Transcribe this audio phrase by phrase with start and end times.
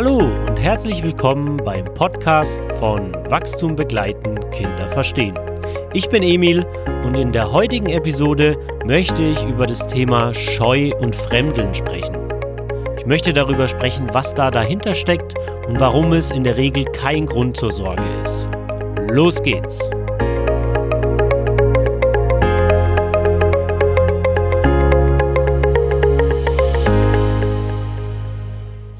[0.00, 5.36] Hallo und herzlich willkommen beim Podcast von Wachstum begleiten, Kinder verstehen.
[5.92, 6.64] Ich bin Emil
[7.04, 8.56] und in der heutigen Episode
[8.86, 12.16] möchte ich über das Thema Scheu und Fremdeln sprechen.
[12.96, 15.34] Ich möchte darüber sprechen, was da dahinter steckt
[15.66, 18.48] und warum es in der Regel kein Grund zur Sorge ist.
[19.10, 19.90] Los geht's!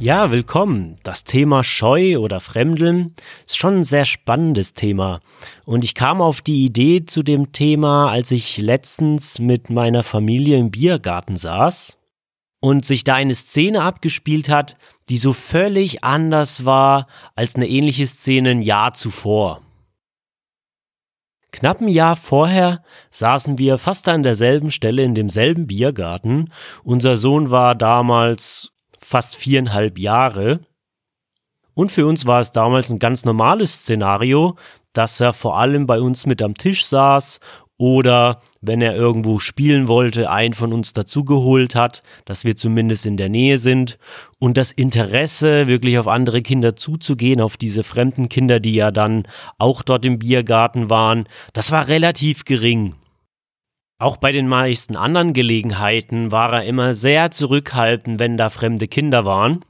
[0.08, 0.96] Ja, willkommen.
[1.02, 3.14] Das Thema Scheu oder Fremdeln
[3.46, 5.20] ist schon ein sehr spannendes Thema.
[5.66, 10.56] Und ich kam auf die Idee zu dem Thema, als ich letztens mit meiner Familie
[10.56, 11.98] im Biergarten saß
[12.58, 14.78] und sich da eine Szene abgespielt hat,
[15.10, 19.60] die so völlig anders war als eine ähnliche Szene ein Jahr zuvor.
[21.52, 26.50] Knapp ein Jahr vorher saßen wir fast an derselben Stelle in demselben Biergarten.
[26.82, 28.72] Unser Sohn war damals
[29.09, 30.60] fast viereinhalb Jahre.
[31.74, 34.56] Und für uns war es damals ein ganz normales Szenario,
[34.92, 37.40] dass er vor allem bei uns mit am Tisch saß
[37.78, 43.16] oder wenn er irgendwo spielen wollte, einen von uns dazugeholt hat, dass wir zumindest in
[43.16, 43.98] der Nähe sind
[44.40, 49.28] und das Interesse, wirklich auf andere Kinder zuzugehen, auf diese fremden Kinder, die ja dann
[49.59, 52.95] auch dort im Biergarten waren, das war relativ gering.
[54.01, 59.24] Auch bei den meisten anderen Gelegenheiten war er immer sehr zurückhaltend, wenn da fremde Kinder
[59.24, 59.65] waren.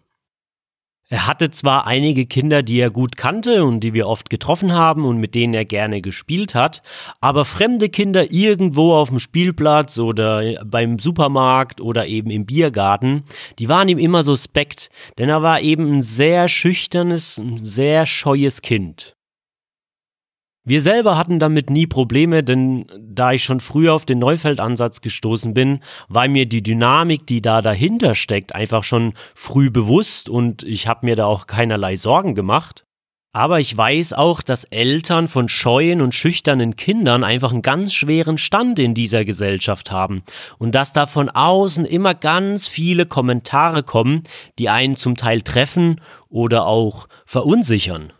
[1.08, 5.06] Er hatte zwar einige Kinder, die er gut kannte und die wir oft getroffen haben
[5.06, 6.82] und mit denen er gerne gespielt hat,
[7.22, 13.24] aber fremde Kinder irgendwo auf dem Spielplatz oder beim Supermarkt oder eben im Biergarten,
[13.58, 18.60] die waren ihm immer suspekt, denn er war eben ein sehr schüchternes, ein sehr scheues
[18.60, 19.17] Kind.
[20.68, 25.54] Wir selber hatten damit nie Probleme, denn da ich schon früher auf den Neufeldansatz gestoßen
[25.54, 30.86] bin, war mir die Dynamik, die da dahinter steckt, einfach schon früh bewusst und ich
[30.86, 32.84] habe mir da auch keinerlei Sorgen gemacht.
[33.32, 38.36] Aber ich weiß auch, dass Eltern von scheuen und schüchternen Kindern einfach einen ganz schweren
[38.36, 40.22] Stand in dieser Gesellschaft haben
[40.58, 44.24] und dass da von außen immer ganz viele Kommentare kommen,
[44.58, 45.96] die einen zum Teil treffen
[46.28, 48.12] oder auch verunsichern.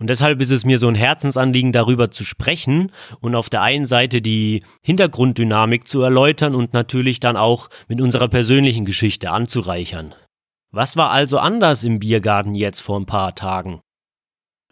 [0.00, 2.90] Und deshalb ist es mir so ein Herzensanliegen, darüber zu sprechen
[3.20, 8.28] und auf der einen Seite die Hintergrunddynamik zu erläutern und natürlich dann auch mit unserer
[8.28, 10.14] persönlichen Geschichte anzureichern.
[10.72, 13.80] Was war also anders im Biergarten jetzt vor ein paar Tagen?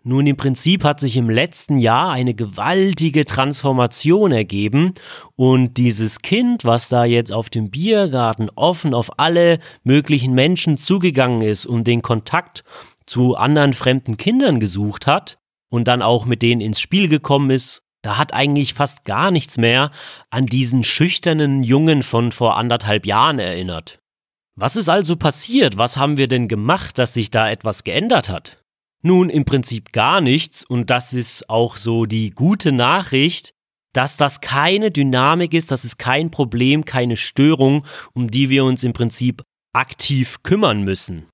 [0.04, 4.94] Nun, im Prinzip hat sich im letzten Jahr eine gewaltige Transformation ergeben
[5.36, 11.40] und dieses Kind, was da jetzt auf dem Biergarten offen auf alle möglichen Menschen zugegangen
[11.40, 12.64] ist und den Kontakt
[13.06, 15.38] zu anderen fremden Kindern gesucht hat
[15.70, 19.58] und dann auch mit denen ins Spiel gekommen ist, da hat eigentlich fast gar nichts
[19.58, 19.90] mehr
[20.30, 24.00] an diesen schüchternen Jungen von vor anderthalb Jahren erinnert.
[24.54, 25.78] Was ist also passiert?
[25.78, 28.62] Was haben wir denn gemacht, dass sich da etwas geändert hat?
[29.02, 33.52] Nun, im Prinzip gar nichts und das ist auch so die gute Nachricht,
[33.92, 38.84] dass das keine Dynamik ist, das ist kein Problem, keine Störung, um die wir uns
[38.84, 39.42] im Prinzip
[39.74, 41.26] aktiv kümmern müssen.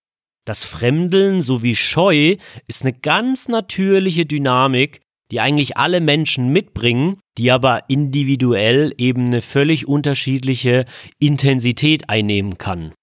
[0.48, 2.36] Das Fremdeln sowie Scheu
[2.66, 9.42] ist eine ganz natürliche Dynamik, die eigentlich alle Menschen mitbringen, die aber individuell eben eine
[9.42, 10.86] völlig unterschiedliche
[11.18, 12.94] Intensität einnehmen kann.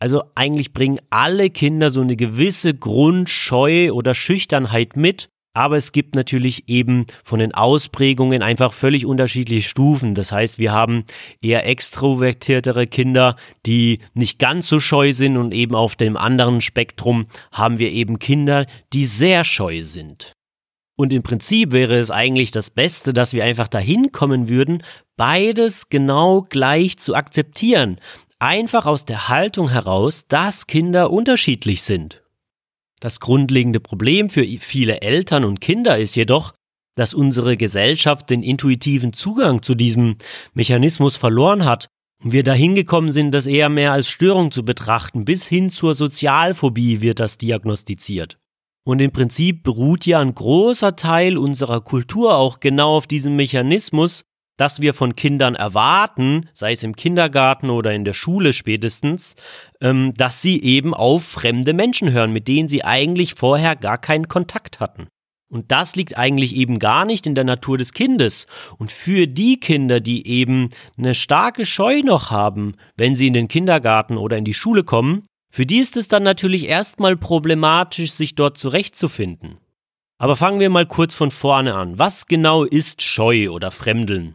[0.00, 6.14] Also eigentlich bringen alle Kinder so eine gewisse Grundscheu oder Schüchternheit mit, aber es gibt
[6.14, 10.14] natürlich eben von den Ausprägungen einfach völlig unterschiedliche Stufen.
[10.14, 11.04] Das heißt, wir haben
[11.40, 17.26] eher extrovertiertere Kinder, die nicht ganz so scheu sind und eben auf dem anderen Spektrum
[17.52, 20.32] haben wir eben Kinder, die sehr scheu sind.
[20.94, 24.82] Und im Prinzip wäre es eigentlich das Beste, dass wir einfach dahin kommen würden,
[25.16, 27.96] beides genau gleich zu akzeptieren.
[28.38, 32.25] Einfach aus der Haltung heraus, dass Kinder unterschiedlich sind.
[33.00, 36.54] Das grundlegende Problem für viele Eltern und Kinder ist jedoch,
[36.96, 40.16] dass unsere Gesellschaft den intuitiven Zugang zu diesem
[40.54, 41.88] Mechanismus verloren hat
[42.24, 45.94] und wir dahin gekommen sind, das eher mehr als Störung zu betrachten, bis hin zur
[45.94, 48.38] Sozialphobie wird das diagnostiziert.
[48.86, 54.22] Und im Prinzip beruht ja ein großer Teil unserer Kultur auch genau auf diesem Mechanismus,
[54.56, 59.36] dass wir von Kindern erwarten, sei es im Kindergarten oder in der Schule spätestens,
[59.80, 64.28] ähm, dass sie eben auf fremde Menschen hören, mit denen sie eigentlich vorher gar keinen
[64.28, 65.08] Kontakt hatten.
[65.48, 68.46] Und das liegt eigentlich eben gar nicht in der Natur des Kindes.
[68.78, 73.46] Und für die Kinder, die eben eine starke Scheu noch haben, wenn sie in den
[73.46, 78.34] Kindergarten oder in die Schule kommen, für die ist es dann natürlich erstmal problematisch, sich
[78.34, 79.58] dort zurechtzufinden.
[80.18, 81.98] Aber fangen wir mal kurz von vorne an.
[81.98, 84.34] Was genau ist Scheu oder Fremdeln?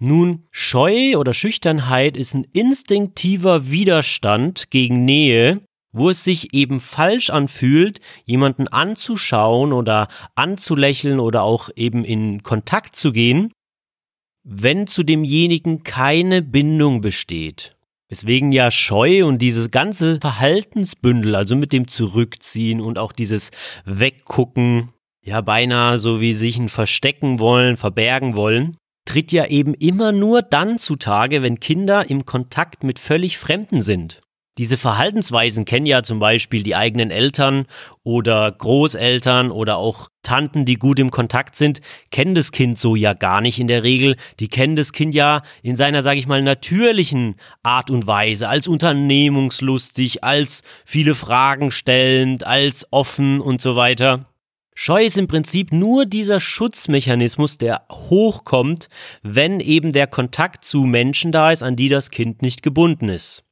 [0.00, 5.60] Nun, Scheu oder Schüchternheit ist ein instinktiver Widerstand gegen Nähe,
[5.92, 10.06] wo es sich eben falsch anfühlt, jemanden anzuschauen oder
[10.36, 13.52] anzulächeln oder auch eben in Kontakt zu gehen,
[14.44, 17.74] wenn zu demjenigen keine Bindung besteht.
[18.08, 23.50] Weswegen ja Scheu und dieses ganze Verhaltensbündel, also mit dem Zurückziehen und auch dieses
[23.84, 24.92] Weggucken,
[25.22, 28.76] ja beinahe so wie sich ein Verstecken wollen, verbergen wollen,
[29.08, 34.20] tritt ja eben immer nur dann zutage, wenn Kinder im Kontakt mit völlig Fremden sind.
[34.58, 37.64] Diese Verhaltensweisen kennen ja zum Beispiel die eigenen Eltern
[38.02, 43.14] oder Großeltern oder auch Tanten, die gut im Kontakt sind, kennen das Kind so ja
[43.14, 44.16] gar nicht in der Regel.
[44.40, 48.68] Die kennen das Kind ja in seiner, sage ich mal, natürlichen Art und Weise, als
[48.68, 54.26] unternehmungslustig, als viele Fragen stellend, als offen und so weiter.
[54.80, 58.88] Scheu ist im Prinzip nur dieser Schutzmechanismus, der hochkommt,
[59.24, 63.42] wenn eben der Kontakt zu Menschen da ist, an die das Kind nicht gebunden ist.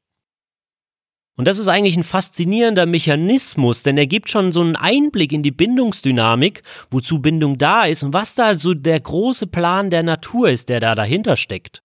[1.37, 5.43] Und das ist eigentlich ein faszinierender Mechanismus, denn er gibt schon so einen Einblick in
[5.43, 6.62] die Bindungsdynamik,
[6.93, 10.79] wozu Bindung da ist und was da so der große Plan der Natur ist, der
[10.79, 11.82] da dahinter steckt.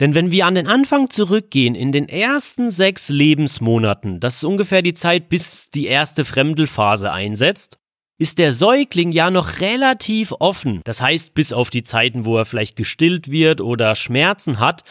[0.00, 4.82] Denn wenn wir an den Anfang zurückgehen, in den ersten sechs Lebensmonaten, das ist ungefähr
[4.82, 7.78] die Zeit, bis die erste Fremdelphase einsetzt,
[8.18, 10.80] ist der Säugling ja noch relativ offen.
[10.84, 14.84] Das heißt, bis auf die Zeiten, wo er vielleicht gestillt wird oder Schmerzen hat,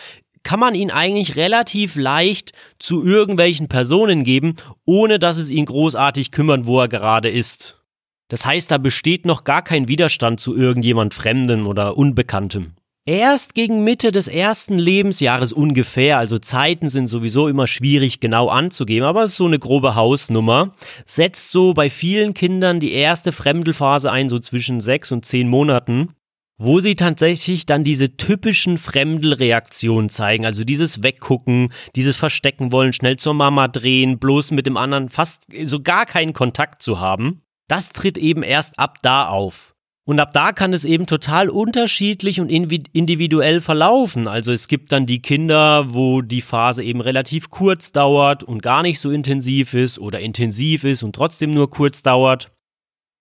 [0.44, 4.56] kann man ihn eigentlich relativ leicht zu irgendwelchen Personen geben,
[4.86, 7.80] ohne dass es ihn großartig kümmert, wo er gerade ist.
[8.28, 12.76] Das heißt, da besteht noch gar kein Widerstand zu irgendjemand Fremden oder Unbekanntem.
[13.06, 19.06] Erst gegen Mitte des ersten Lebensjahres ungefähr, also Zeiten sind sowieso immer schwierig genau anzugeben,
[19.06, 20.74] aber es ist so eine grobe Hausnummer,
[21.06, 26.16] setzt so bei vielen Kindern die erste Fremdelphase ein, so zwischen sechs und zehn Monaten
[26.58, 33.18] wo sie tatsächlich dann diese typischen Fremdelreaktionen zeigen, also dieses Weggucken, dieses Verstecken wollen, schnell
[33.18, 37.92] zur Mama drehen, bloß mit dem anderen fast so gar keinen Kontakt zu haben, das
[37.92, 39.73] tritt eben erst ab da auf.
[40.06, 44.28] Und ab da kann es eben total unterschiedlich und individuell verlaufen.
[44.28, 48.82] Also es gibt dann die Kinder, wo die Phase eben relativ kurz dauert und gar
[48.82, 52.52] nicht so intensiv ist oder intensiv ist und trotzdem nur kurz dauert.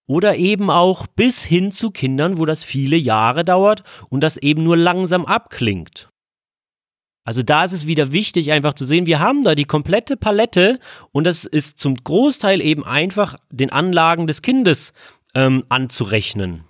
[0.09, 4.65] Oder eben auch bis hin zu Kindern, wo das viele Jahre dauert und das eben
[4.65, 6.09] nur langsam abklingt.
[7.25, 10.81] Also da ist es wieder wichtig, einfach zu sehen, wir haben da die komplette Palette
[11.13, 14.93] und das ist zum Großteil eben einfach den Anlagen des Kindes
[15.37, 16.65] ähm, anzurechnen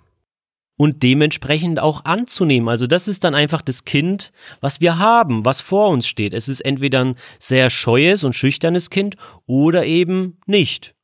[0.77, 2.69] und dementsprechend auch anzunehmen.
[2.69, 6.33] Also das ist dann einfach das Kind, was wir haben, was vor uns steht.
[6.33, 9.15] Es ist entweder ein sehr scheues und schüchternes Kind
[9.45, 10.95] oder eben nicht.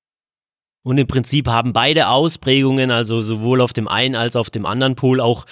[0.82, 4.96] Und im Prinzip haben beide Ausprägungen, also sowohl auf dem einen als auf dem anderen
[4.96, 5.46] Pol, auch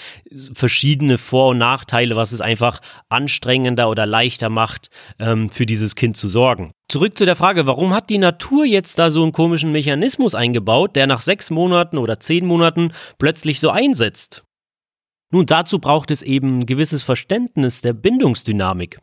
[0.54, 2.80] verschiedene Vor- und Nachteile, was es einfach
[3.10, 4.90] anstrengender oder leichter macht,
[5.20, 6.72] ähm, für dieses Kind zu sorgen.
[6.88, 10.96] Zurück zu der Frage, warum hat die Natur jetzt da so einen komischen Mechanismus eingebaut,
[10.96, 14.46] der nach sechs Monaten oder zehn Monaten plötzlich so einsetzt?
[15.30, 19.02] Nun, dazu braucht es eben ein gewisses Verständnis der Bindungsdynamik.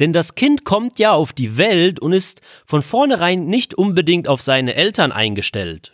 [0.00, 4.42] Denn das Kind kommt ja auf die Welt und ist von vornherein nicht unbedingt auf
[4.42, 5.92] seine Eltern eingestellt.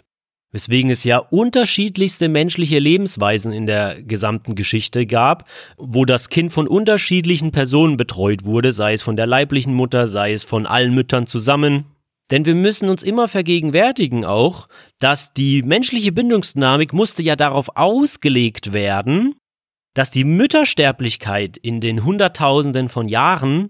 [0.50, 5.46] Weswegen es ja unterschiedlichste menschliche Lebensweisen in der gesamten Geschichte gab,
[5.76, 10.32] wo das Kind von unterschiedlichen Personen betreut wurde, sei es von der leiblichen Mutter, sei
[10.32, 11.84] es von allen Müttern zusammen.
[12.30, 14.68] Denn wir müssen uns immer vergegenwärtigen auch,
[15.00, 19.34] dass die menschliche Bindungsdynamik musste ja darauf ausgelegt werden,
[19.92, 23.68] dass die Müttersterblichkeit in den Hunderttausenden von Jahren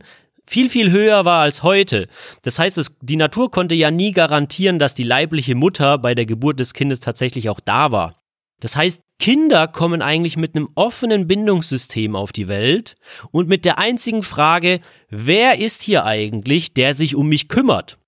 [0.48, 2.08] viel, viel höher war als heute.
[2.42, 6.26] Das heißt, es, die Natur konnte ja nie garantieren, dass die leibliche Mutter bei der
[6.26, 8.16] Geburt des Kindes tatsächlich auch da war.
[8.60, 12.96] Das heißt, Kinder kommen eigentlich mit einem offenen Bindungssystem auf die Welt
[13.30, 17.98] und mit der einzigen Frage, wer ist hier eigentlich, der sich um mich kümmert?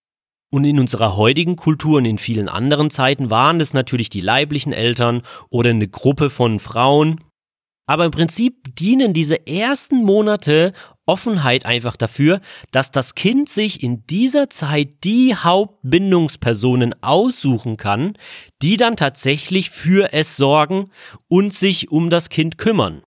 [0.53, 4.73] Und in unserer heutigen Kultur und in vielen anderen Zeiten waren es natürlich die leiblichen
[4.73, 7.21] Eltern oder eine Gruppe von Frauen,
[7.91, 10.73] aber im Prinzip dienen diese ersten Monate
[11.11, 12.41] Offenheit einfach dafür,
[12.71, 18.17] dass das Kind sich in dieser Zeit die Hauptbindungspersonen aussuchen kann,
[18.63, 20.85] die dann tatsächlich für es sorgen
[21.27, 23.03] und sich um das Kind kümmern.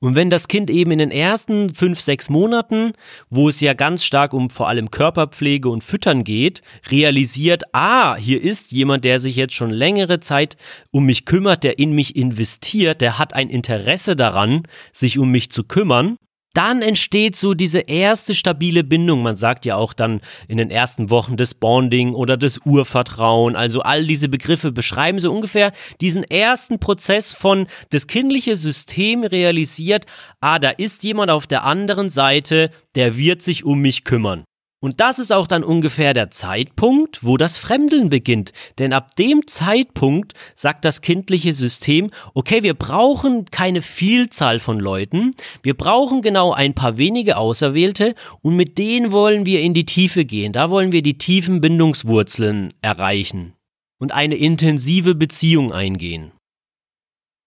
[0.00, 2.92] Und wenn das Kind eben in den ersten fünf, sechs Monaten,
[3.30, 8.42] wo es ja ganz stark um vor allem Körperpflege und Füttern geht, realisiert, ah, hier
[8.42, 10.56] ist jemand, der sich jetzt schon längere Zeit
[10.90, 15.50] um mich kümmert, der in mich investiert, der hat ein Interesse daran, sich um mich
[15.50, 16.16] zu kümmern,
[16.54, 19.22] dann entsteht so diese erste stabile Bindung.
[19.22, 23.56] Man sagt ja auch dann in den ersten Wochen des Bonding oder des Urvertrauen.
[23.56, 30.06] Also all diese Begriffe beschreiben so ungefähr diesen ersten Prozess von das kindliche System realisiert,
[30.40, 34.44] ah, da ist jemand auf der anderen Seite, der wird sich um mich kümmern.
[34.84, 38.52] Und das ist auch dann ungefähr der Zeitpunkt, wo das Fremdeln beginnt.
[38.78, 45.30] Denn ab dem Zeitpunkt sagt das kindliche System, okay, wir brauchen keine Vielzahl von Leuten,
[45.62, 50.26] wir brauchen genau ein paar wenige Auserwählte und mit denen wollen wir in die Tiefe
[50.26, 50.52] gehen.
[50.52, 53.54] Da wollen wir die tiefen Bindungswurzeln erreichen
[53.98, 56.32] und eine intensive Beziehung eingehen.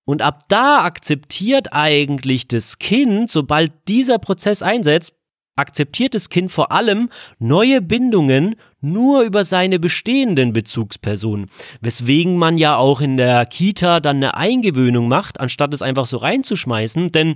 [0.08, 5.14] Und ab da akzeptiert eigentlich das Kind, sobald dieser Prozess einsetzt,
[5.58, 7.10] akzeptiert das Kind vor allem
[7.40, 11.48] neue Bindungen nur über seine bestehenden Bezugspersonen,
[11.82, 16.18] weswegen man ja auch in der Kita dann eine Eingewöhnung macht, anstatt es einfach so
[16.18, 17.36] reinzuschmeißen, denn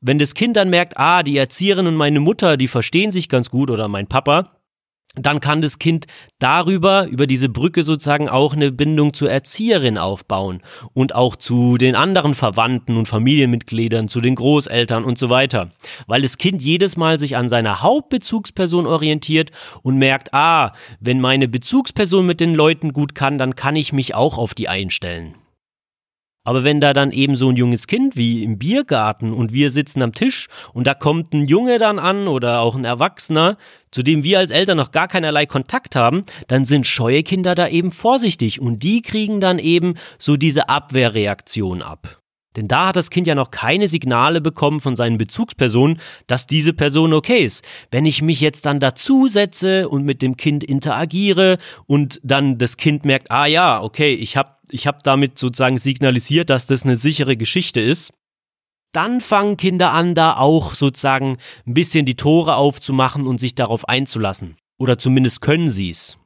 [0.00, 3.50] wenn das Kind dann merkt, ah, die Erzieherin und meine Mutter, die verstehen sich ganz
[3.50, 4.59] gut oder mein Papa,
[5.16, 6.06] dann kann das Kind
[6.38, 10.62] darüber, über diese Brücke sozusagen auch eine Bindung zur Erzieherin aufbauen
[10.92, 15.72] und auch zu den anderen Verwandten und Familienmitgliedern, zu den Großeltern und so weiter.
[16.06, 19.50] Weil das Kind jedes Mal sich an seiner Hauptbezugsperson orientiert
[19.82, 24.14] und merkt, ah, wenn meine Bezugsperson mit den Leuten gut kann, dann kann ich mich
[24.14, 25.34] auch auf die einstellen.
[26.42, 30.00] Aber wenn da dann eben so ein junges Kind wie im Biergarten und wir sitzen
[30.00, 33.58] am Tisch und da kommt ein Junge dann an oder auch ein Erwachsener,
[33.90, 37.68] zu dem wir als Eltern noch gar keinerlei Kontakt haben, dann sind scheue Kinder da
[37.68, 42.20] eben vorsichtig und die kriegen dann eben so diese Abwehrreaktion ab.
[42.56, 46.72] Denn da hat das Kind ja noch keine Signale bekommen von seinen Bezugspersonen, dass diese
[46.72, 47.64] Person okay ist.
[47.92, 53.04] Wenn ich mich jetzt dann dazusetze und mit dem Kind interagiere und dann das Kind
[53.04, 57.36] merkt, ah ja, okay, ich habe ich habe damit sozusagen signalisiert, dass das eine sichere
[57.36, 58.12] Geschichte ist.
[58.92, 61.36] Dann fangen Kinder an, da auch sozusagen
[61.66, 64.56] ein bisschen die Tore aufzumachen und sich darauf einzulassen.
[64.78, 66.18] Oder zumindest können sie es.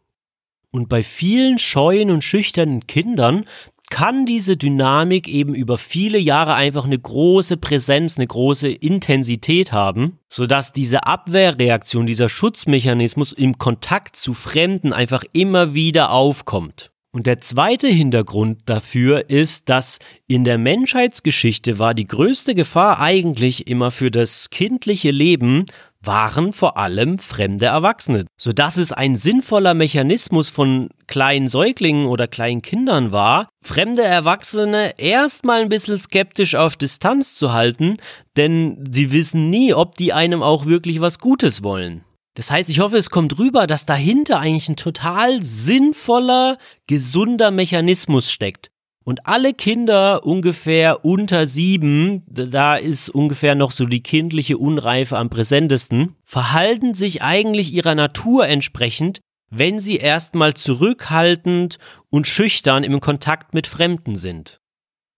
[0.71, 3.45] Und bei vielen scheuen und schüchternen Kindern
[3.91, 10.19] kann diese Dynamik eben über viele Jahre einfach eine große Präsenz, eine große Intensität haben,
[10.29, 16.94] sodass diese Abwehrreaktion, dieser Schutzmechanismus im Kontakt zu Fremden einfach immer wieder aufkommt.
[17.14, 23.68] Und der zweite Hintergrund dafür ist, dass in der Menschheitsgeschichte war die größte Gefahr eigentlich
[23.68, 25.64] immer für das kindliche Leben
[26.02, 32.62] waren vor allem fremde Erwachsene, sodass es ein sinnvoller Mechanismus von kleinen Säuglingen oder kleinen
[32.62, 37.94] Kindern war, fremde Erwachsene erstmal ein bisschen skeptisch auf Distanz zu halten,
[38.37, 42.02] denn sie wissen nie, ob die einem auch wirklich was Gutes wollen.
[42.35, 48.31] Das heißt, ich hoffe, es kommt rüber, dass dahinter eigentlich ein total sinnvoller, gesunder Mechanismus
[48.31, 48.71] steckt.
[49.05, 55.29] Und alle Kinder ungefähr unter sieben, da ist ungefähr noch so die kindliche Unreife am
[55.29, 63.53] präsentesten, verhalten sich eigentlich ihrer Natur entsprechend, wenn sie erstmal zurückhaltend und schüchtern im Kontakt
[63.53, 64.59] mit Fremden sind.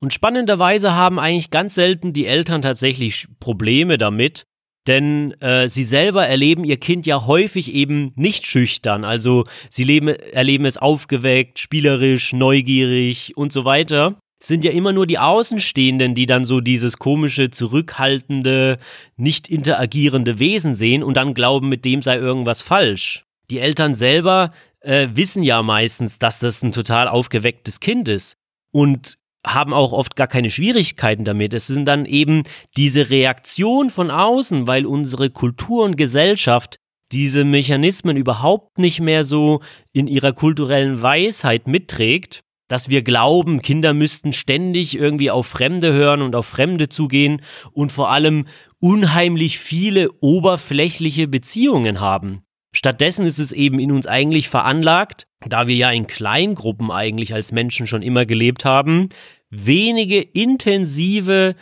[0.00, 4.44] Und spannenderweise haben eigentlich ganz selten die Eltern tatsächlich Probleme damit,
[4.86, 9.04] denn äh, sie selber erleben ihr Kind ja häufig eben nicht schüchtern.
[9.04, 14.16] Also sie leben, erleben es aufgeweckt, spielerisch, neugierig und so weiter.
[14.40, 18.78] Es sind ja immer nur die Außenstehenden, die dann so dieses komische, zurückhaltende,
[19.16, 23.24] nicht interagierende Wesen sehen und dann glauben, mit dem sei irgendwas falsch.
[23.50, 28.36] Die Eltern selber äh, wissen ja meistens, dass das ein total aufgewecktes Kind ist.
[28.72, 29.16] Und
[29.46, 31.54] haben auch oft gar keine Schwierigkeiten damit.
[31.54, 32.42] Es sind dann eben
[32.76, 36.78] diese Reaktion von außen, weil unsere Kultur und Gesellschaft
[37.12, 39.60] diese Mechanismen überhaupt nicht mehr so
[39.92, 46.20] in ihrer kulturellen Weisheit mitträgt, dass wir glauben, Kinder müssten ständig irgendwie auf Fremde hören
[46.20, 48.46] und auf Fremde zugehen und vor allem
[48.80, 52.42] unheimlich viele oberflächliche Beziehungen haben.
[52.72, 57.52] Stattdessen ist es eben in uns eigentlich veranlagt, da wir ja in Kleingruppen eigentlich als
[57.52, 59.08] Menschen schon immer gelebt haben,
[59.50, 61.54] wenige intensive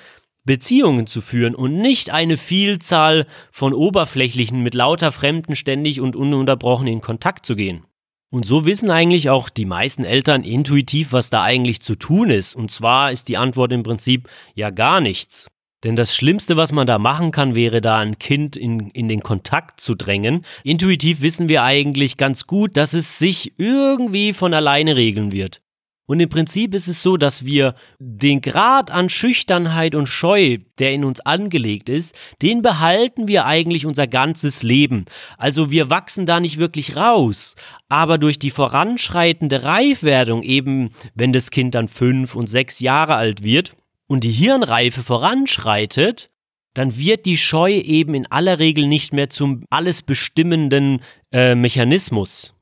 [0.45, 6.87] Beziehungen zu führen und nicht eine Vielzahl von oberflächlichen mit lauter Fremden ständig und ununterbrochen
[6.87, 7.85] in Kontakt zu gehen.
[8.31, 12.57] Und so wissen eigentlich auch die meisten Eltern intuitiv, was da eigentlich zu tun ist.
[12.57, 15.47] Und zwar ist die Antwort im Prinzip ja gar nichts.
[15.85, 19.21] Denn das Schlimmste, was man da machen kann, wäre da ein Kind in, in den
[19.21, 20.45] Kontakt zu drängen.
[20.65, 25.61] Intuitiv wissen wir eigentlich ganz gut, dass es sich irgendwie von alleine regeln wird.
[26.07, 30.93] Und im Prinzip ist es so, dass wir den Grad an Schüchternheit und Scheu, der
[30.93, 35.07] in uns angelegt ist, den behalten wir eigentlich unser ganzes Leben.
[35.39, 37.57] Also wir wachsen da nicht wirklich raus.
[37.89, 43.43] Aber durch die voranschreitende Reifwerdung, eben wenn das Kind dann fünf und sechs Jahre alt
[43.43, 43.75] wird
[44.07, 46.29] und die Hirnreife voranschreitet,
[46.75, 51.01] dann wird die Scheu eben in aller Regel nicht mehr zum alles bestimmenden
[51.33, 52.54] äh, Mechanismus.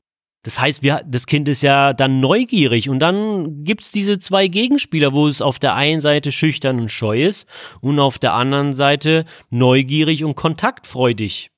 [0.43, 5.13] Das heißt, wir, das Kind ist ja dann neugierig und dann gibt's diese zwei Gegenspieler,
[5.13, 7.47] wo es auf der einen Seite schüchtern und scheu ist
[7.79, 11.49] und auf der anderen Seite neugierig und kontaktfreudig.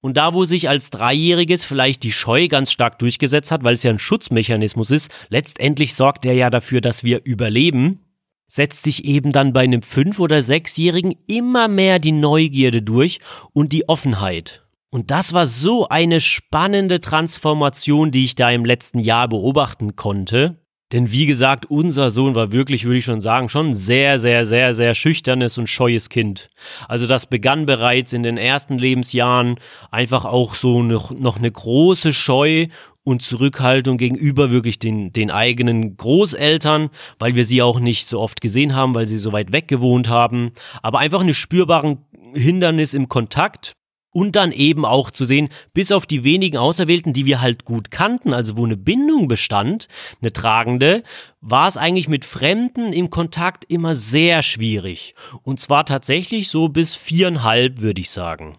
[0.00, 3.82] Und da, wo sich als Dreijähriges vielleicht die Scheu ganz stark durchgesetzt hat, weil es
[3.82, 8.00] ja ein Schutzmechanismus ist, letztendlich sorgt er ja dafür, dass wir überleben,
[8.46, 13.18] setzt sich eben dann bei einem Fünf- oder Sechsjährigen immer mehr die Neugierde durch
[13.52, 14.62] und die Offenheit.
[14.90, 20.56] Und das war so eine spannende Transformation, die ich da im letzten Jahr beobachten konnte.
[20.92, 24.74] Denn wie gesagt, unser Sohn war wirklich, würde ich schon sagen, schon sehr, sehr, sehr,
[24.74, 26.50] sehr schüchternes und scheues Kind.
[26.88, 29.60] Also das begann bereits in den ersten Lebensjahren
[29.92, 32.66] einfach auch so noch, noch eine große Scheu
[33.04, 38.40] und Zurückhaltung gegenüber wirklich den, den eigenen Großeltern, weil wir sie auch nicht so oft
[38.40, 40.50] gesehen haben, weil sie so weit weg gewohnt haben.
[40.82, 41.98] Aber einfach eine spürbaren
[42.34, 43.76] Hindernis im Kontakt
[44.12, 47.90] und dann eben auch zu sehen, bis auf die wenigen Auserwählten, die wir halt gut
[47.90, 49.88] kannten, also wo eine Bindung bestand,
[50.20, 51.02] eine tragende,
[51.40, 55.14] war es eigentlich mit Fremden im Kontakt immer sehr schwierig.
[55.42, 58.56] Und zwar tatsächlich so bis viereinhalb, würde ich sagen.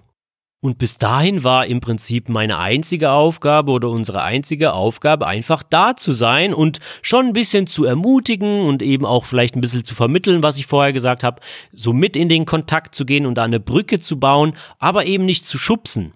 [0.63, 5.97] Und bis dahin war im Prinzip meine einzige Aufgabe oder unsere einzige Aufgabe einfach da
[5.97, 9.95] zu sein und schon ein bisschen zu ermutigen und eben auch vielleicht ein bisschen zu
[9.95, 11.41] vermitteln, was ich vorher gesagt habe,
[11.71, 15.25] so mit in den Kontakt zu gehen und da eine Brücke zu bauen, aber eben
[15.25, 16.13] nicht zu schubsen.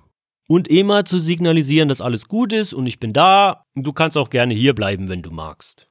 [0.48, 3.66] Und immer zu signalisieren, dass alles gut ist und ich bin da.
[3.74, 5.90] Du kannst auch gerne hier bleiben, wenn du magst.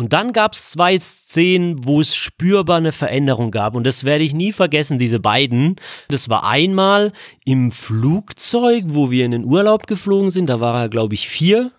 [0.00, 3.74] Und dann gab es zwei Szenen, wo es spürbar eine Veränderung gab.
[3.74, 5.76] Und das werde ich nie vergessen, diese beiden.
[6.08, 7.12] Das war einmal
[7.44, 10.48] im Flugzeug, wo wir in den Urlaub geflogen sind.
[10.48, 11.70] Da war er, glaube ich, vier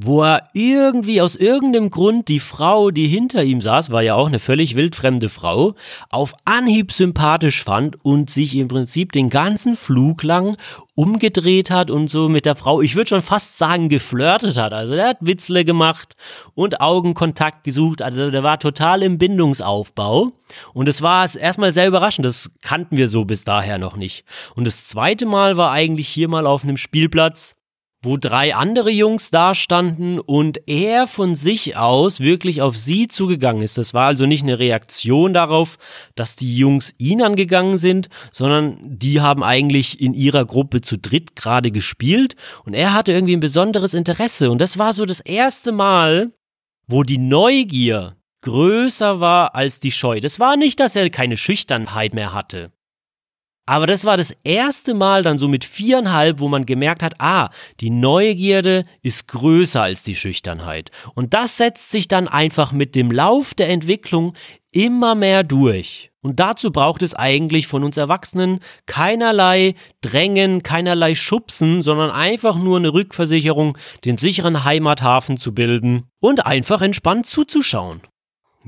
[0.00, 4.28] wo er irgendwie aus irgendeinem Grund die Frau, die hinter ihm saß, war ja auch
[4.28, 5.74] eine völlig wildfremde Frau,
[6.08, 10.56] auf Anhieb sympathisch fand und sich im Prinzip den ganzen Flug lang
[10.94, 14.72] umgedreht hat und so mit der Frau, ich würde schon fast sagen, geflirtet hat.
[14.72, 16.14] Also der hat Witzle gemacht
[16.54, 18.00] und Augenkontakt gesucht.
[18.00, 20.30] Also der war total im Bindungsaufbau.
[20.74, 22.24] Und es war erstmal sehr überraschend.
[22.24, 24.24] Das kannten wir so bis daher noch nicht.
[24.54, 27.56] Und das zweite Mal war eigentlich hier mal auf einem Spielplatz
[28.02, 33.76] wo drei andere Jungs dastanden und er von sich aus wirklich auf sie zugegangen ist.
[33.76, 35.78] Das war also nicht eine Reaktion darauf,
[36.14, 41.34] dass die Jungs ihn angegangen sind, sondern die haben eigentlich in ihrer Gruppe zu dritt
[41.34, 45.72] gerade gespielt und er hatte irgendwie ein besonderes Interesse und das war so das erste
[45.72, 46.32] Mal,
[46.86, 50.20] wo die Neugier größer war als die Scheu.
[50.20, 52.70] Das war nicht, dass er keine Schüchternheit mehr hatte.
[53.68, 57.50] Aber das war das erste Mal dann so mit viereinhalb, wo man gemerkt hat, ah,
[57.80, 60.90] die Neugierde ist größer als die Schüchternheit.
[61.14, 64.32] Und das setzt sich dann einfach mit dem Lauf der Entwicklung
[64.72, 66.10] immer mehr durch.
[66.22, 72.78] Und dazu braucht es eigentlich von uns Erwachsenen keinerlei Drängen, keinerlei Schubsen, sondern einfach nur
[72.78, 73.76] eine Rückversicherung,
[74.06, 78.00] den sicheren Heimathafen zu bilden und einfach entspannt zuzuschauen.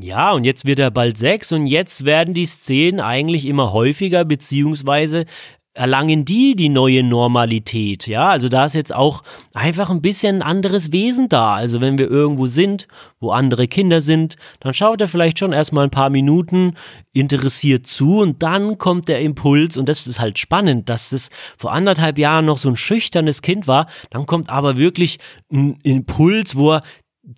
[0.03, 4.25] Ja, und jetzt wird er bald sechs und jetzt werden die Szenen eigentlich immer häufiger,
[4.25, 5.27] beziehungsweise
[5.73, 8.07] erlangen die die neue Normalität.
[8.07, 9.23] Ja, also da ist jetzt auch
[9.55, 11.55] einfach ein bisschen ein anderes Wesen da.
[11.55, 12.89] Also wenn wir irgendwo sind,
[13.21, 16.75] wo andere Kinder sind, dann schaut er vielleicht schon erstmal ein paar Minuten
[17.13, 21.73] interessiert zu und dann kommt der Impuls und das ist halt spannend, dass das vor
[21.73, 23.87] anderthalb Jahren noch so ein schüchternes Kind war.
[24.11, 25.19] Dann kommt aber wirklich
[25.53, 26.83] ein Impuls, wo er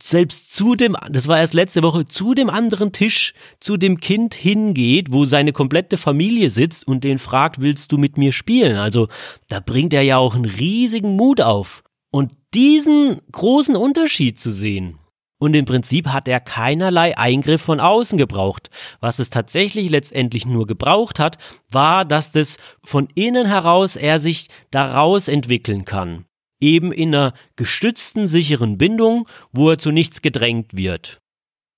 [0.00, 4.34] selbst zu dem, das war erst letzte Woche, zu dem anderen Tisch, zu dem Kind
[4.34, 8.76] hingeht, wo seine komplette Familie sitzt und den fragt, willst du mit mir spielen?
[8.76, 9.08] Also
[9.48, 11.82] da bringt er ja auch einen riesigen Mut auf.
[12.12, 14.98] Und diesen großen Unterschied zu sehen,
[15.38, 18.70] und im Prinzip hat er keinerlei Eingriff von außen gebraucht.
[19.00, 21.36] Was es tatsächlich letztendlich nur gebraucht hat,
[21.68, 26.26] war, dass das von innen heraus er sich daraus entwickeln kann
[26.62, 31.18] eben in einer gestützten, sicheren Bindung, wo er zu nichts gedrängt wird.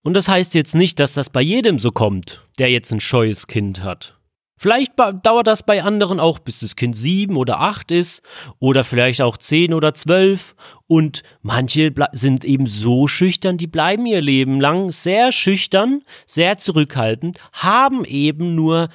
[0.04, 3.46] Und das heißt jetzt nicht, dass das bei jedem so kommt, der jetzt ein scheues
[3.46, 4.18] Kind hat.
[4.56, 8.22] Vielleicht dauert das bei anderen auch, bis das Kind sieben oder acht ist
[8.60, 10.54] oder vielleicht auch zehn oder zwölf.
[10.86, 17.38] Und manche sind eben so schüchtern, die bleiben ihr Leben lang sehr schüchtern, sehr zurückhaltend,
[17.52, 18.90] haben eben nur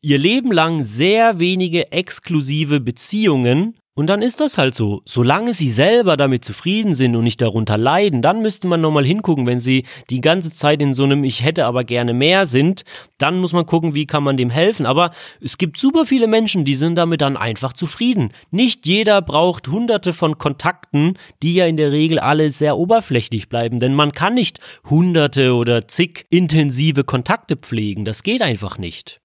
[0.00, 5.02] ihr Leben lang sehr wenige exklusive Beziehungen und dann ist das halt so.
[5.04, 9.44] Solange sie selber damit zufrieden sind und nicht darunter leiden, dann müsste man nochmal hingucken,
[9.44, 12.84] wenn sie die ganze Zeit in so einem Ich hätte aber gerne mehr sind,
[13.18, 14.86] dann muss man gucken, wie kann man dem helfen.
[14.86, 15.10] Aber
[15.42, 18.32] es gibt super viele Menschen, die sind damit dann einfach zufrieden.
[18.50, 23.80] Nicht jeder braucht hunderte von Kontakten, die ja in der Regel alle sehr oberflächlich bleiben,
[23.80, 28.06] denn man kann nicht hunderte oder zig intensive Kontakte pflegen.
[28.06, 29.19] Das geht einfach nicht.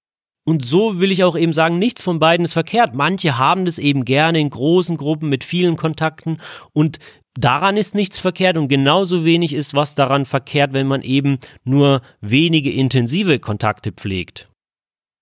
[0.48, 2.94] Und so will ich auch eben sagen, nichts von beiden ist verkehrt.
[2.94, 6.38] Manche haben das eben gerne in großen Gruppen mit vielen Kontakten
[6.72, 6.98] und
[7.34, 12.00] daran ist nichts verkehrt und genauso wenig ist was daran verkehrt, wenn man eben nur
[12.20, 14.48] wenige intensive Kontakte pflegt.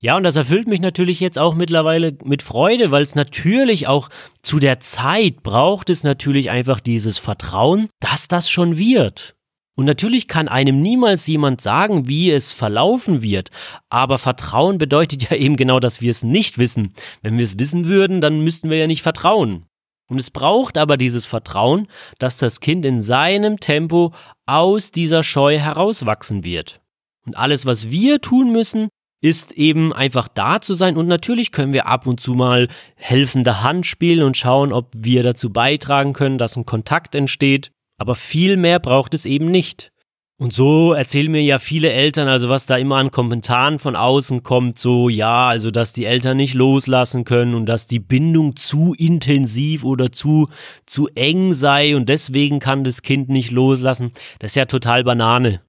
[0.04, 4.10] Ja, und das erfüllt mich natürlich jetzt auch mittlerweile mit Freude, weil es natürlich auch
[4.42, 9.33] zu der Zeit braucht es natürlich einfach dieses Vertrauen, dass das schon wird.
[9.76, 13.50] Und natürlich kann einem niemals jemand sagen, wie es verlaufen wird.
[13.88, 16.94] Aber Vertrauen bedeutet ja eben genau, dass wir es nicht wissen.
[17.22, 19.66] Wenn wir es wissen würden, dann müssten wir ja nicht vertrauen.
[20.08, 24.12] Und es braucht aber dieses Vertrauen, dass das Kind in seinem Tempo
[24.46, 26.80] aus dieser Scheu herauswachsen wird.
[27.26, 28.88] Und alles, was wir tun müssen,
[29.22, 33.62] ist eben einfach da zu sein und natürlich können wir ab und zu mal helfende
[33.62, 37.70] Hand spielen und schauen, ob wir dazu beitragen können, dass ein Kontakt entsteht.
[37.98, 39.92] Aber viel mehr braucht es eben nicht.
[40.36, 44.42] Und so erzählen mir ja viele Eltern, also was da immer an Kommentaren von außen
[44.42, 48.94] kommt, so ja, also dass die Eltern nicht loslassen können und dass die Bindung zu
[48.98, 50.48] intensiv oder zu
[50.86, 54.10] zu eng sei und deswegen kann das Kind nicht loslassen.
[54.40, 55.60] Das ist ja total Banane.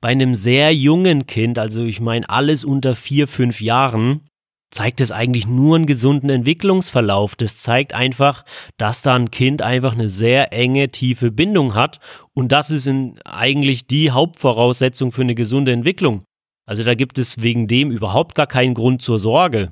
[0.00, 4.28] Bei einem sehr jungen Kind, also ich meine alles unter vier, fünf Jahren,
[4.76, 7.34] zeigt es eigentlich nur einen gesunden Entwicklungsverlauf.
[7.34, 8.44] Das zeigt einfach,
[8.76, 11.98] dass da ein Kind einfach eine sehr enge, tiefe Bindung hat.
[12.34, 12.86] Und das ist
[13.24, 16.24] eigentlich die Hauptvoraussetzung für eine gesunde Entwicklung.
[16.66, 19.70] Also da gibt es wegen dem überhaupt gar keinen Grund zur Sorge.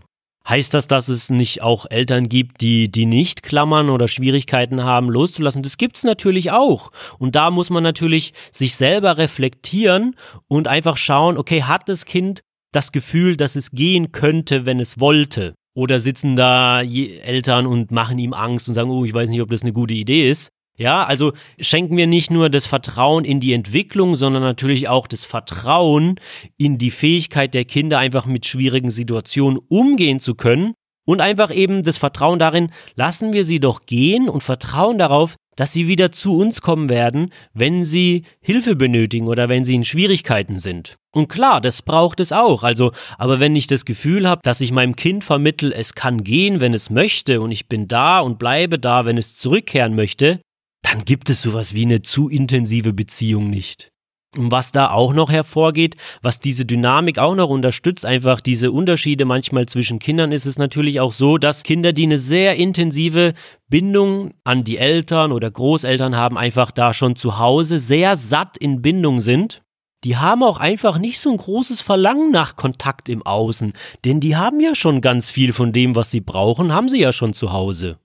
[0.49, 5.11] Heißt das, dass es nicht auch Eltern gibt, die, die nicht klammern oder Schwierigkeiten haben,
[5.11, 5.63] loszulassen?
[5.63, 6.91] Das gibt's natürlich auch.
[7.19, 10.17] Und da muss man natürlich sich selber reflektieren
[10.49, 12.43] und einfach schauen, okay, hat das Kind
[12.75, 15.55] das Gefühl, dass es gehen könnte, wenn es wollte?
[15.77, 19.51] Oder sitzen da Eltern und machen ihm Angst und sagen, oh, ich weiß nicht, ob
[19.51, 20.51] das eine gute Idee ist.
[20.77, 25.25] Ja, also schenken wir nicht nur das Vertrauen in die Entwicklung, sondern natürlich auch das
[25.25, 26.17] Vertrauen
[26.57, 30.75] in die Fähigkeit der Kinder, einfach mit schwierigen Situationen umgehen zu können.
[31.07, 35.73] Und einfach eben das Vertrauen darin, lassen wir sie doch gehen und vertrauen darauf, dass
[35.73, 40.59] sie wieder zu uns kommen werden, wenn sie Hilfe benötigen oder wenn sie in Schwierigkeiten
[40.59, 40.97] sind.
[41.13, 42.65] Und klar, das braucht es auch.
[42.65, 46.61] Also, aber wenn ich das Gefühl habe, dass ich meinem Kind vermittel, es kann gehen,
[46.61, 50.41] wenn es möchte, und ich bin da und bleibe da, wenn es zurückkehren möchte,
[50.83, 53.94] dann gibt es sowas wie eine zu intensive Beziehung nicht.
[54.37, 59.25] Und was da auch noch hervorgeht, was diese Dynamik auch noch unterstützt, einfach diese Unterschiede
[59.25, 63.35] manchmal zwischen Kindern, ist es natürlich auch so, dass Kinder, die eine sehr intensive
[63.69, 68.83] Bindung an die Eltern oder Großeltern haben, einfach da schon zu Hause sehr satt in
[68.83, 69.63] Bindung sind.
[70.03, 73.73] Die haben auch einfach nicht so ein großes Verlangen nach Kontakt im Außen,
[74.05, 77.13] denn die haben ja schon ganz viel von dem, was sie brauchen, haben sie ja
[77.13, 77.99] schon zu Hause.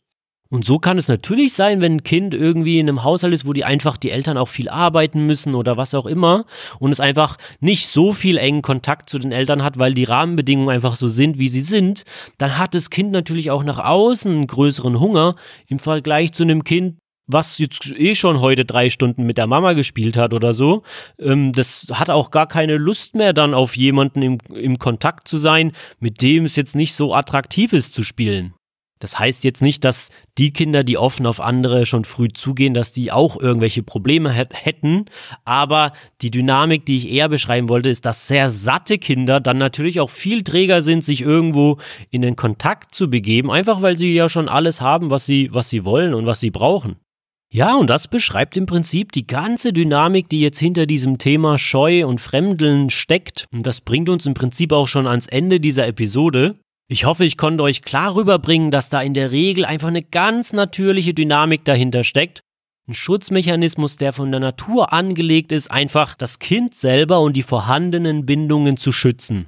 [0.51, 3.53] Und so kann es natürlich sein, wenn ein Kind irgendwie in einem Haushalt ist, wo
[3.53, 6.45] die einfach die Eltern auch viel arbeiten müssen oder was auch immer
[6.79, 10.71] und es einfach nicht so viel engen Kontakt zu den Eltern hat, weil die Rahmenbedingungen
[10.71, 12.03] einfach so sind, wie sie sind,
[12.39, 15.35] dann hat das Kind natürlich auch nach außen einen größeren Hunger
[15.67, 19.73] im Vergleich zu einem Kind, was jetzt eh schon heute drei Stunden mit der Mama
[19.73, 20.81] gespielt hat oder so,
[21.19, 25.37] ähm, das hat auch gar keine Lust mehr dann auf jemanden im, im Kontakt zu
[25.37, 28.55] sein, mit dem es jetzt nicht so attraktiv ist zu spielen.
[28.99, 32.91] Das heißt jetzt nicht, dass die Kinder, die offen auf andere schon früh zugehen, dass
[32.91, 35.05] die auch irgendwelche Probleme hätten.
[35.45, 40.01] Aber die Dynamik, die ich eher beschreiben wollte, ist, dass sehr satte Kinder dann natürlich
[40.01, 41.77] auch viel träger sind, sich irgendwo
[42.11, 45.69] in den Kontakt zu begeben, einfach weil sie ja schon alles haben, was sie, was
[45.69, 46.97] sie wollen und was sie brauchen.
[47.51, 52.05] Ja, und das beschreibt im Prinzip die ganze Dynamik, die jetzt hinter diesem Thema Scheu
[52.05, 53.47] und Fremdeln steckt.
[53.51, 56.59] Und das bringt uns im Prinzip auch schon ans Ende dieser Episode.
[56.91, 60.53] Ich hoffe, ich konnte euch klar rüberbringen, dass da in der Regel einfach eine ganz
[60.53, 62.41] natürliche Dynamik dahinter steckt.
[62.87, 68.25] Ein Schutzmechanismus, der von der Natur angelegt ist, einfach das Kind selber und die vorhandenen
[68.25, 69.45] Bindungen zu schützen.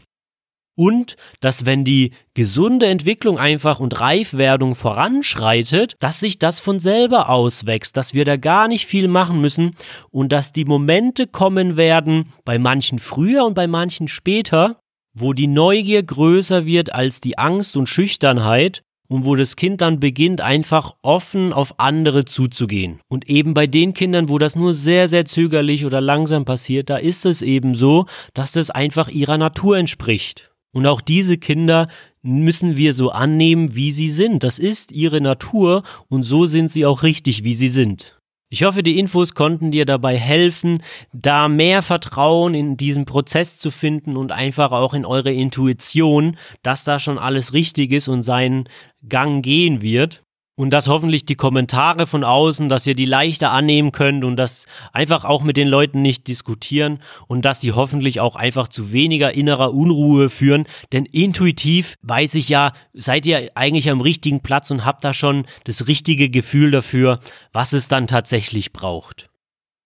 [0.78, 7.28] Und dass wenn die gesunde Entwicklung einfach und Reifwerdung voranschreitet, dass sich das von selber
[7.30, 9.76] auswächst, dass wir da gar nicht viel machen müssen
[10.12, 14.81] und dass die Momente kommen werden, bei manchen früher und bei manchen später,
[15.14, 20.00] wo die Neugier größer wird als die Angst und Schüchternheit und wo das Kind dann
[20.00, 23.02] beginnt, einfach offen auf andere zuzugehen.
[23.10, 26.96] Und eben bei den Kindern, wo das nur sehr, sehr zögerlich oder langsam passiert, da
[26.96, 30.52] ist es eben so, dass das einfach ihrer Natur entspricht.
[30.72, 31.90] Und auch diese Kinder
[32.22, 34.44] müssen wir so annehmen, wie sie sind.
[34.44, 38.21] Das ist ihre Natur und so sind sie auch richtig, wie sie sind.
[38.54, 40.84] Ich hoffe, die Infos konnten dir dabei helfen,
[41.14, 46.84] da mehr Vertrauen in diesen Prozess zu finden und einfach auch in eure Intuition, dass
[46.84, 48.68] da schon alles richtig ist und seinen
[49.08, 50.26] Gang gehen wird.
[50.56, 54.66] Und dass hoffentlich die Kommentare von außen, dass ihr die leichter annehmen könnt und das
[54.92, 59.34] einfach auch mit den Leuten nicht diskutieren und dass die hoffentlich auch einfach zu weniger
[59.34, 60.66] innerer Unruhe führen.
[60.92, 65.46] Denn intuitiv weiß ich ja, seid ihr eigentlich am richtigen Platz und habt da schon
[65.64, 67.20] das richtige Gefühl dafür,
[67.54, 69.30] was es dann tatsächlich braucht.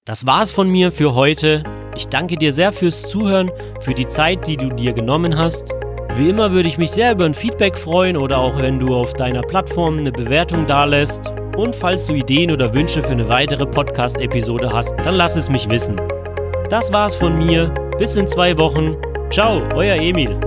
[0.05, 1.63] Das war's von mir für heute.
[1.95, 3.49] Ich danke dir sehr fürs Zuhören,
[3.79, 5.73] für die Zeit, die du dir genommen hast.
[6.17, 9.13] Wie immer würde ich mich sehr über ein Feedback freuen oder auch wenn du auf
[9.13, 11.33] deiner Plattform eine Bewertung dalässt.
[11.57, 15.69] Und falls du Ideen oder Wünsche für eine weitere Podcast-Episode hast, dann lass es mich
[15.69, 15.99] wissen.
[16.69, 17.67] Das war's von mir.
[17.97, 18.95] Bis in zwei Wochen.
[19.29, 20.39] Ciao, euer Emil.